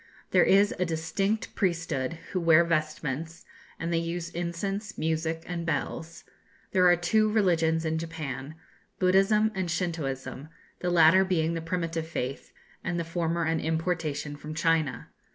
[0.31, 3.45] There is a distinct priesthood who wear vestments,
[3.79, 6.23] and they use incense, music, and bells.
[6.71, 8.55] There are two religions in Japan,
[8.97, 12.51] Buddhism and Shintooism; the latter being the primitive faith,
[12.83, 15.09] and the former an importation from China.